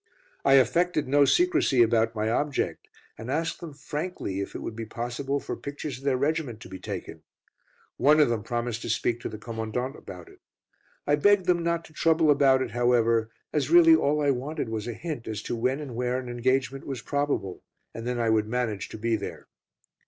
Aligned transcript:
I 0.43 0.53
affected 0.53 1.07
no 1.07 1.25
secrecy 1.25 1.83
about 1.83 2.15
my 2.15 2.27
object, 2.27 2.87
and 3.19 3.29
asked 3.29 3.59
them 3.59 3.75
frankly 3.75 4.39
if 4.41 4.55
it 4.55 4.63
would 4.63 4.75
be 4.75 4.83
possible 4.87 5.39
for 5.39 5.55
pictures 5.55 5.99
of 5.99 6.05
their 6.05 6.17
regiment 6.17 6.59
to 6.61 6.69
be 6.69 6.79
taken. 6.79 7.21
One 7.97 8.19
of 8.19 8.27
them 8.27 8.41
promised 8.41 8.81
to 8.81 8.89
speak 8.89 9.19
to 9.19 9.29
the 9.29 9.37
Commandant 9.37 9.95
about 9.95 10.27
it. 10.27 10.39
I 11.05 11.17
begged 11.17 11.45
them 11.45 11.61
not 11.61 11.85
to 11.85 11.93
trouble 11.93 12.31
about 12.31 12.63
it, 12.63 12.71
however, 12.71 13.29
as 13.53 13.69
really 13.69 13.93
all 13.93 14.23
I 14.23 14.31
wanted 14.31 14.69
was 14.69 14.87
a 14.87 14.93
hint 14.93 15.27
as 15.27 15.43
to 15.43 15.55
when 15.55 15.79
and 15.79 15.93
where 15.93 16.17
an 16.17 16.29
engagement 16.29 16.87
was 16.87 17.03
probable, 17.03 17.61
and 17.93 18.07
then 18.07 18.19
I 18.19 18.31
would 18.31 18.47
manage 18.47 18.89
to 18.89 18.97
be 18.97 19.15
there. 19.15 19.49